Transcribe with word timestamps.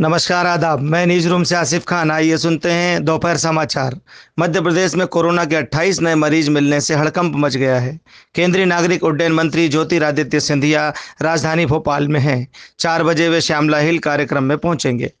नमस्कार, 0.00 0.46
आदाब। 0.46 0.80
मैं 0.80 1.06
न्यूज़ 1.06 1.28
रूम 1.28 1.42
से 1.42 1.54
आसिफ 1.54 1.84
खान। 1.84 2.10
आइए 2.10 2.36
सुनते 2.36 2.70
हैं 2.70 3.04
दोपहर 3.04 3.36
समाचार। 3.36 4.00
मध्य 4.38 4.60
प्रदेश 4.60 4.94
में 4.94 5.06
कोरोना 5.06 5.44
के 5.44 5.56
28 5.56 6.00
नए 6.00 6.14
मरीज़ 6.14 6.50
मिलने 6.50 6.80
से 6.80 6.94
हड़कंप 6.94 7.32
मच 7.36 7.56
गया 7.56 7.78
है। 7.78 8.00
केंद्रीय 8.34 8.64
नागरिक 8.64 9.04
उड्डयन 9.04 9.32
मंत्री 9.32 9.68
ज्योतिरादित्य 9.68 10.40
सिंधिया 10.40 10.92
राजधानी 11.22 11.66
भोपाल 11.66 12.08
में 12.08 12.20
हैं। 12.20 12.48
चार 12.78 13.04
बजे 13.04 13.28
वे 13.28 13.40
श्यामला 13.40 13.78
हिल 13.78 13.98
कार्यक्रम 13.98 14.42
में 14.42 14.58
पहुँचेंगे। 14.58 15.12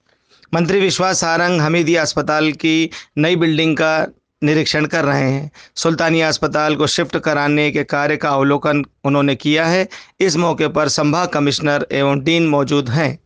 मंत्री 0.54 0.80
विश्वास 0.80 1.20
सारंग 1.20 1.60
हमीदिया 1.60 2.02
अस्पताल 2.02 2.52
की 2.52 2.90
नई 3.18 3.36
बिल्डिंग 3.36 3.76
का 3.76 4.06
निरीक्षण 4.44 4.86
कर 4.86 5.04
रहे 5.04 5.30
हैं। 5.30 5.50
सुल्तानिया 5.76 6.28
अस्पताल 6.28 6.76
को 6.76 6.86
शिफ्ट 6.86 7.16
कराने 7.16 7.70
के 7.70 7.84
कार्य 7.84 8.16
का 8.16 8.30
अवलोकन 8.30 8.84
उन्होंने 9.04 9.34
किया 9.34 9.66
है। 9.66 9.88
इस 10.20 10.36
मौके 10.36 10.68
पर 10.68 10.88
संभाग 10.88 11.28
कमिश्नर 11.28 11.86
एवं 11.92 12.24
डीन 12.24 12.46
मौजूद 12.46 12.90
हैं। 12.90 13.18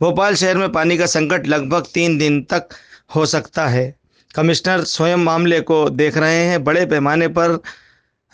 भोपाल 0.00 0.34
शहर 0.34 0.56
में 0.56 0.72
पानी 0.72 0.98
का 0.98 1.06
संकट 1.06 1.46
लगभग 1.46 1.86
तीन 1.94 2.18
दिन 2.18 2.42
तक 2.42 2.68
हो 3.14 3.26
सकता 3.26 3.66
है। 3.66 3.94
कमिश्नर 4.34 4.80
स्वयं 4.80 5.16
मामले 5.16 5.60
को 5.60 5.90
देख 5.90 6.16
रहे 6.16 6.44
हैं। 6.44 6.64
बड़े 6.64 6.86
पैमाने 6.86 7.28
पर 7.28 7.62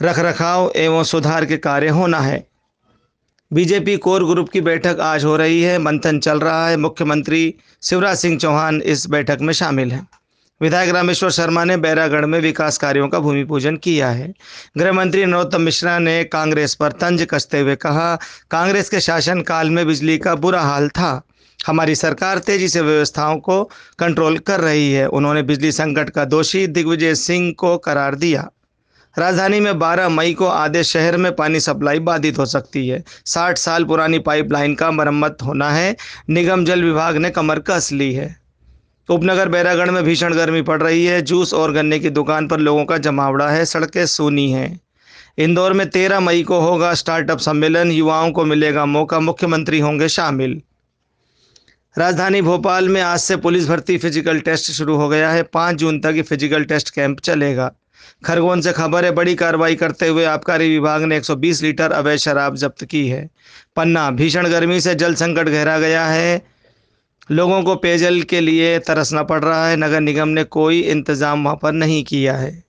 रख 0.03 0.19
रखाव 0.19 0.73
एवं 0.77 1.03
सुधार 1.03 1.45
के 1.45 1.57
कार्य 1.57 1.89
होना 1.89 2.21
है। 2.21 2.47
बीजेपी 3.53 3.97
कोर 3.97 4.25
ग्रुप 4.25 4.49
की 4.49 4.61
बैठक 4.61 4.99
आज 5.01 5.25
हो 5.25 5.37
रही 5.37 5.63
है। 5.63 5.79
मंथन 5.79 6.19
चल 6.19 6.41
रहा 6.41 6.69
है। 6.69 6.77
मुख्यमंत्री 6.77 7.55
शिवराज 7.83 8.17
सिंह 8.17 8.39
चौहान 8.39 8.83
इस 8.83 9.07
बैठक 9.07 9.39
में 9.41 9.53
शामिल 9.53 9.93
हैं। 9.93 10.09
विधायक 10.61 10.91
रामेश्वर 10.91 11.31
शर्मा 11.31 11.65
ने 11.65 11.77
बैरागढ़ 11.77 12.27
में 12.27 12.41
विकास 12.41 12.79
कार्यों 12.79 13.09
का 13.09 13.19
भूमि 13.19 13.45
पूजन 13.45 13.77
किया 13.77 14.11
है। 14.11 14.35
गृह 14.79 14.93
मंत्री 14.93 15.25
नरोत्तम 15.25 15.61
मिश्रा 15.61 15.99
ने 15.99 16.25
कांग्रेस 16.25 16.75
पर 16.75 16.93
तंज 16.93 17.27
कसते 17.31 17.61
हुए 17.61 17.77
कहा, 17.77 18.19
कांग्रेस 18.51 18.89
के 18.89 19.01
शासनकाल 19.01 19.71
में 19.71 19.87
बिजली 19.87 20.19
का 20.19 20.35
बुरा 20.35 20.61
हाल 20.61 20.89
था। 20.89 21.24
हमारी 21.67 21.95
सरकार 21.95 22.39
तेज़ी 22.39 22.69
से 22.69 22.81
व्यवस्थाओं 22.81 23.37
को 23.37 23.71
कंट्रोल 23.99 24.39
कर 24.39 24.61
रही 24.61 24.93
है। 24.93 25.07
उन्होंने 25.07 25.43
बिजली 25.43 25.73
संकट 25.73 26.11
का 26.11 26.25
दोषी 26.25 26.67
दिग्विजय 26.67 27.15
सिंह 27.15 27.55
को 27.59 27.79
करार 27.79 28.15
दिया। 28.15 28.51
राजधानी 29.19 29.61
में 29.61 29.79
12 29.79 30.09
मई 30.09 30.33
को 30.33 30.47
आधे 30.47 30.85
शहर 30.85 31.17
में 31.17 31.37
पानी 31.37 31.61
सप्लाई 31.61 31.99
बाधित 31.99 32.39
हो 32.39 32.47
सकती 32.47 32.89
है। 32.89 33.05
60 33.27 33.59
साल 33.59 33.85
पुरानी 33.85 34.19
पाइपलाइन 34.19 34.75
का 34.75 34.91
मरम्मत 34.91 35.39
होना 35.45 35.71
है। 35.71 35.97
निगम 36.31 36.65
जल 36.65 36.83
विभाग 36.83 37.17
ने 37.17 37.31
कमर 37.31 37.59
कस 37.59 37.93
ली 37.93 38.15
है। 38.15 38.37
उपनगर 39.11 39.49
बैरागढ़ 39.49 39.91
में 39.91 40.05
भीषण 40.05 40.35
गर्मी 40.35 40.63
पड़ 40.63 40.83
रही 40.83 41.05
है। 41.05 41.23
जूस 41.23 41.55
और 41.55 41.73
गन्ने 41.73 41.99
की 41.99 42.11
दुकान 42.11 42.49
पर 42.49 42.59
लोगों 42.59 42.85
का 42.85 42.99
जमावड़ा 42.99 43.49
है। 43.51 43.65
सड़कें 43.65 44.07
सूनी 44.07 44.51
हैं। 44.53 44.81
इंदौर 45.39 45.73
में 45.73 45.91
13 45.91 46.21
मई 46.21 46.43
को 46.43 46.61
होगा 46.61 46.95
स्टार्टअप 46.95 47.39
सम्मेलन। 47.39 47.93
युवाओं 47.93 48.31
को 48.31 48.45
मिलेगा 48.45 48.87
मौका। 48.87 49.21
मुख्यमंत्री 49.21 49.81
होंगे 49.81 50.09
शामिल। 50.09 50.63
राजधानी 51.97 52.41
भोपाल 52.43 52.89
में 52.89 53.01
आज 53.01 53.19
से 53.21 53.37
पुलिस 53.37 53.69
भर्ती 53.69 53.97
फ़िज़िकल 53.99 54.39
टेस्ट 54.41 54.71
शुरू 54.73 54.95
हो 54.97 55.09
गया 55.09 55.31
है। 55.31 55.43
पाँच 55.43 55.77
जून 55.77 56.01
तक 56.01 56.13
ये 56.17 56.23
फ़िज़िकल 56.23 56.65
टेस्ट 56.65 56.91
कैंप 56.91 57.21
चलेगा। 57.21 57.71
खरगोन 58.25 58.61
से 58.61 58.73
खबर 58.73 59.05
है, 59.05 59.11
बड़ी 59.11 59.35
कार्रवाई 59.35 59.75
करते 59.75 60.09
हुए 60.09 60.25
आबकारी 60.25 60.69
विभाग 60.69 61.03
ने 61.03 61.17
120 61.17 61.63
लीटर 61.63 61.93
अवैध 61.93 62.19
शराब 62.19 62.57
जब्त 62.57 62.85
की 62.85 63.07
है। 63.09 63.29
पन्ना, 63.77 64.11
भीषण 64.11 64.49
गर्मी 64.49 64.81
से 64.81 64.95
जल 64.95 65.15
संकट 65.15 65.49
गहरा 65.49 65.79
गया 65.79 66.05
है। 66.07 66.43
लोगों 67.31 67.63
को 67.63 67.77
पेयजल 67.77 68.23
के 68.23 68.41
लिए 68.41 68.79
तरसना 68.79 69.23
पड़ 69.23 69.43
रहा 69.45 69.69
है। 69.69 69.77
नगर 69.77 70.01
निगम 70.01 70.29
ने 70.29 70.45
कोई 70.45 70.81
इंतज़ाम 70.81 71.45
वहाँ 71.45 71.59
पर 71.63 71.73
नहीं 71.73 72.05
किया 72.05 72.37
है। 72.37 72.64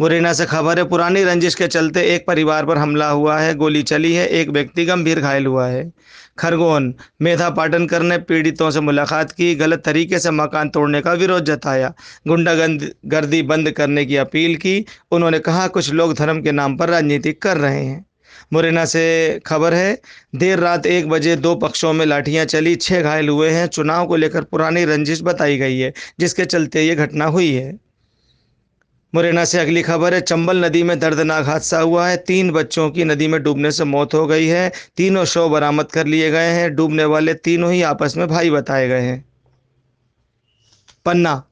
मुरैना 0.00 0.32
से 0.32 0.46
खबर 0.46 0.78
है 0.78 0.84
पुरानी 0.84 1.24
रंजिश 1.24 1.54
के 1.54 1.66
चलते 1.66 2.02
एक 2.02 2.26
परिवार 2.26 2.66
पर 2.66 2.78
हमला 2.78 3.08
हुआ 3.08 3.38
है, 3.40 3.54
गोली 3.54 3.82
चली 3.82 4.14
है, 4.14 4.26
एक 4.26 4.48
व्यक्ति 4.48 4.84
गंभीर 4.84 5.20
घायल 5.20 5.46
हुआ 5.46 5.66
है। 5.66 5.92
खरगोन, 6.38 6.94
मेधा 7.22 7.50
पाटनकर 7.50 8.02
ने 8.02 8.18
पीड़ितों 8.18 8.70
से 8.70 8.80
मुलाकात 8.80 9.32
की, 9.32 9.54
गलत 9.54 9.82
तरीके 9.84 10.18
से 10.18 10.30
मकान 10.30 10.68
तोड़ने 10.68 11.00
का 11.00 11.12
विरोध 11.12 11.44
जताया। 11.44 11.94
गुंडागर्द 12.28 12.94
गर्दी 13.06 13.42
बंद 13.42 13.70
करने 13.70 14.04
की 14.04 14.16
अपील 14.16 14.56
की, 14.56 14.84
उन्होंने 15.10 15.38
कहा, 15.38 15.66
कुछ 15.66 15.92
लोग 15.92 16.14
धर्म 16.14 16.42
के 16.42 16.52
नाम 16.52 16.76
पर 16.76 16.88
राजनीति 16.88 17.32
कर 17.32 17.56
रहे 17.56 17.84
हैं। 17.84 18.06
मुरैना 18.52 18.84
से 18.84 19.40
खबर 19.46 19.74
है, 19.74 20.00
देर 20.34 20.58
रात 20.58 20.86
एक 20.86 21.08
बजे 21.08 21.36
दो 21.36 21.54
पक्षों 21.54 21.92
में 21.92 22.06
लाठियाँ 22.06 22.44
चली 22.44 22.76
छः 22.76 23.02
घायल 23.02 23.28
हुए 23.28 23.50
हैं। 23.50 23.66
चुनाव 23.66 24.06
को 24.06 24.16
लेकर 24.16 24.42
पुरानी 24.42 24.84
रंजिश 24.84 25.22
बताई 25.22 25.58
गई 25.58 25.78
है, 25.78 25.92
जिसके 26.20 26.44
चलते 26.44 26.82
ये 26.82 26.94
घटना 26.94 27.24
हुई 27.24 27.52
है। 27.52 27.83
मुरैना 29.14 29.44
से 29.44 29.58
अगली 29.58 29.82
खबर 29.82 30.14
है, 30.14 30.20
चंबल 30.20 30.64
नदी 30.64 30.82
में 30.82 30.98
दर्दनाक 30.98 31.46
हादसा 31.46 31.80
हुआ 31.80 32.08
है। 32.08 32.16
तीन 32.16 32.50
बच्चों 32.50 32.90
की 32.90 33.04
नदी 33.04 33.26
में 33.26 33.42
डूबने 33.42 33.70
से 33.70 33.84
मौत 33.84 34.14
हो 34.14 34.26
गई 34.26 34.46
है। 34.46 34.72
तीनों 34.96 35.24
शव 35.24 35.48
बरामद 35.48 35.86
कर 35.86 36.06
लिए 36.06 36.30
गए 36.30 36.48
हैं। 36.48 36.74
डूबने 36.74 37.04
वाले 37.04 37.34
तीनों 37.34 37.72
ही 37.72 37.82
आपस 37.82 38.16
में 38.16 38.28
भाई 38.28 38.50
बताए 38.50 38.88
गए 38.88 39.00
हैं। 39.00 39.24
पन्ना। 41.04 41.42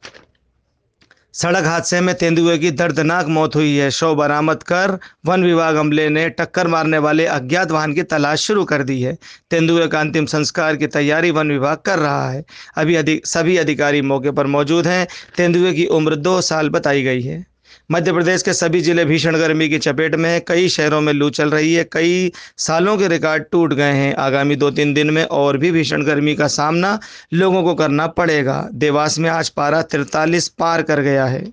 सड़क 1.32 1.64
हादसे 1.64 2.00
में 2.00 2.14
तेंदुए 2.14 2.58
की 2.58 2.70
दर्दनाक 2.70 3.26
मौत 3.26 3.56
हुई 3.56 3.76
है। 3.76 3.90
शव 3.90 4.14
बरामद 4.14 4.62
कर 4.62 4.98
वन 5.26 5.44
विभाग 5.44 5.76
अमले 5.76 6.08
ने 6.08 6.28
टक्कर 6.28 6.68
मारने 6.68 6.98
वाले 6.98 7.26
अज्ञात 7.26 7.70
वाहन 7.70 7.94
की 7.94 8.02
तलाश 8.02 8.40
शुरू 8.40 8.64
कर 8.64 8.82
दी 8.82 9.02
है। 9.02 9.18
तेंदुए 9.50 9.88
का 9.88 10.00
अंतिम 10.00 10.26
संस्कार 10.26 10.76
की 10.76 10.86
तैयारी 10.86 11.30
वन 11.30 11.52
विभाग 11.52 11.76
कर 11.76 11.98
रहा 11.98 12.30
है। 12.30 12.44
अभी 12.76 12.94
अधिक, 12.94 13.26
सभी 13.26 13.56
अधिकारी 13.56 14.02
मौके 14.02 14.30
पर 14.30 14.46
मौजूद 14.46 14.86
हैं। 14.86 15.06
तेंदुए 15.36 15.72
की 15.72 15.86
उम्र 15.86 16.16
दो 16.16 16.40
साल 16.40 16.68
बताई 16.68 17.02
गई 17.02 17.22
है। 17.22 17.51
मध्य 17.90 18.12
प्रदेश 18.12 18.42
के 18.42 18.52
सभी 18.52 18.80
ज़िले 18.80 19.04
भीषण 19.04 19.36
गर्मी 19.36 19.68
की 19.68 19.78
चपेट 19.78 20.14
में 20.14 20.28
है। 20.30 20.40
कई 20.40 20.68
शहरों 20.68 21.00
में 21.00 21.12
लू 21.12 21.30
चल 21.30 21.50
रही 21.50 21.74
है। 21.74 21.84
कई 21.92 22.32
सालों 22.58 22.96
के 22.98 23.08
रिकॉर्ड 23.08 23.44
टूट 23.52 23.72
गए 23.72 23.92
हैं। 23.92 24.14
आगामी 24.16 24.56
दो 24.56 24.70
तीन 24.70 24.94
दिन 24.94 25.10
में 25.10 25.24
और 25.24 25.56
भी 25.56 25.70
भीषण 25.70 26.02
गर्मी 26.02 26.34
का 26.34 26.46
सामना 26.48 26.98
लोगों 27.32 27.62
को 27.62 27.74
करना 27.74 28.06
पड़ेगा। 28.06 28.68
देवास 28.74 29.18
में 29.18 29.30
आज 29.30 29.48
पारा 29.48 29.82
तिरतालीस 29.82 30.48
पार 30.48 30.82
कर 30.82 31.00
गया 31.00 31.26
है। 31.26 31.44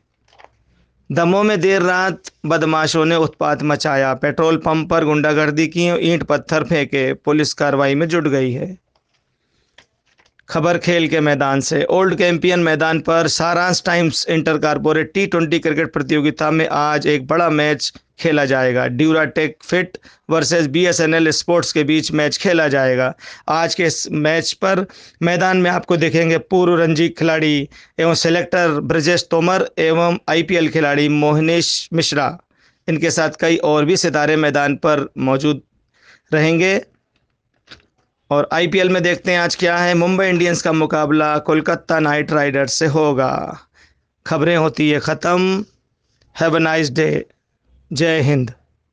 दमों 1.10 1.44
में 1.44 1.60
देर 1.62 1.82
रात 1.82 2.32
बदमाशों 2.46 3.06
ने 3.06 3.16
उत्पात 3.16 3.64
मचाया। 3.64 4.14
पेट्रोल 4.14 4.58
पंप 4.58 4.90
पर 4.90 5.06
गुंडागर्दी 5.06 5.68
की 5.68 5.88
ईंट 6.12 6.24
पत्थर 6.24 6.64
फेंके। 6.64 7.14
पुलिस 7.14 7.54
कार्रवाई 7.54 7.96
में 7.96 8.08
जुट 8.08 8.28
गई 8.28 8.52
है। 8.52 8.78
खबर 10.50 10.78
खेल 10.78 11.08
के 11.08 11.20
मैदान 11.20 11.60
से। 11.62 11.84
ओल्ड 11.86 12.16
कैंपियन 12.18 12.60
मैदान 12.60 13.00
पर 13.00 13.28
Saransh 13.28 13.82
Times 13.86 14.26
inter 14.30 14.58
corporate 14.58 15.12
T 15.14 15.26
twenty 15.28 15.60
cricket 15.60 15.92
प्रतियोगिता 15.94 16.50
में 16.52 16.68
आज 16.68 17.08
एक 17.08 17.28
बड़ा 17.28 17.50
मैच 17.50 17.92
खेला 18.20 18.46
जाएगा। 18.46 18.86
Duratech 18.88 19.58
fit 19.64 19.98
versus 20.30 20.68
BSNL 20.68 21.30
sports 21.32 21.74
के 21.74 21.84
बीच 21.84 22.12
मैच 22.12 22.38
खेला 22.38 22.68
जाएगा। 22.68 23.14
आज 23.50 23.76
के 23.76 23.84
इस 23.84 24.08
मैच 24.12 24.52
पर 24.54 24.86
मैदान 25.22 25.58
में 25.58 25.72
आपको 25.72 25.98
देखेंगे 25.98 26.38
पूर्व 26.38 26.76
रणजी 26.76 27.10
खिलाड़ी 27.10 27.70
एवं 28.00 28.14
सेलेक्टर 28.16 28.80
ब्रजेश 28.82 29.28
तोमर 29.32 29.70
एवं 29.78 30.18
आईपीएल 30.30 30.70
खिलाड़ी 30.70 31.10
मोहनेश 31.10 31.90
मिश्रा। 31.94 32.38
इनके 32.88 33.12
साथ 33.12 33.42
कई 33.42 33.58
और 33.58 33.86
भी 33.86 33.98
सितारे 33.98 34.36
मैदान 34.36 34.76
पर 34.76 35.10
मौजूद 35.18 35.62
रहेंगे। 36.34 36.80
और 38.30 38.50
आईपीएल 38.54 38.90
में 38.90 39.02
देखते 39.04 39.32
हैं 39.32 39.40
आज 39.40 39.56
क्या 39.56 39.78
है। 39.78 39.94
मुंबई 39.94 40.28
इंडियंस 40.28 40.62
का 40.62 40.72
मुकाबला 40.74 41.38
कोलकाता 41.38 42.00
नाइट 42.00 42.32
राइडर्स 42.32 42.74
से 42.74 42.86
होगा। 42.88 43.58
खबरें 44.26 44.56
होती 44.58 44.90
है 44.90 45.00
ख़त्म। 45.00 45.66
हैव 46.36 46.56
अ 46.56 46.60
नाइस 46.60 46.92
डे 46.92 47.26
जय 47.92 48.22
हिंद। 48.22 48.52